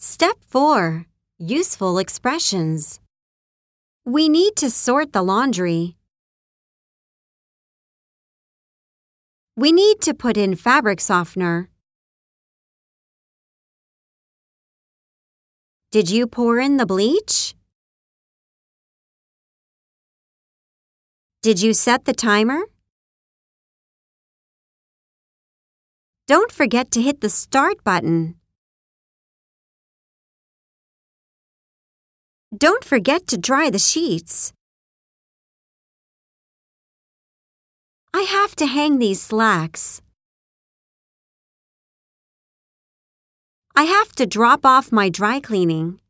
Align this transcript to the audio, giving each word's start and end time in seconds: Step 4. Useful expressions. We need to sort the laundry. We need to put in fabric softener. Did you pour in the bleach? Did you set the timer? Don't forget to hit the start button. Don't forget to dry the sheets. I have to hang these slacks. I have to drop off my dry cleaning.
Step 0.00 0.36
4. 0.46 1.06
Useful 1.40 1.98
expressions. 1.98 3.00
We 4.06 4.28
need 4.28 4.54
to 4.54 4.70
sort 4.70 5.12
the 5.12 5.22
laundry. 5.22 5.96
We 9.56 9.72
need 9.72 10.00
to 10.02 10.14
put 10.14 10.36
in 10.36 10.54
fabric 10.54 11.00
softener. 11.00 11.68
Did 15.90 16.08
you 16.08 16.28
pour 16.28 16.60
in 16.60 16.76
the 16.76 16.86
bleach? 16.86 17.56
Did 21.42 21.60
you 21.60 21.74
set 21.74 22.04
the 22.04 22.14
timer? 22.14 22.60
Don't 26.28 26.52
forget 26.52 26.92
to 26.92 27.02
hit 27.02 27.20
the 27.20 27.28
start 27.28 27.82
button. 27.82 28.37
Don't 32.56 32.82
forget 32.82 33.26
to 33.26 33.36
dry 33.36 33.68
the 33.68 33.78
sheets. 33.78 34.54
I 38.14 38.22
have 38.22 38.56
to 38.56 38.66
hang 38.66 38.98
these 38.98 39.20
slacks. 39.20 40.00
I 43.76 43.84
have 43.84 44.12
to 44.16 44.26
drop 44.26 44.64
off 44.64 44.90
my 44.90 45.10
dry 45.10 45.40
cleaning. 45.40 46.00